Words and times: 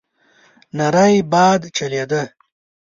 نری 0.77 1.13
باد 1.31 1.61
چلېده. 1.77 2.21